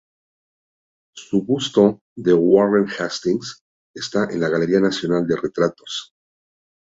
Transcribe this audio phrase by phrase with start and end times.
[1.15, 3.61] Su busto de Warren Hastings
[3.93, 6.11] está en la Galería Nacional de Retratos.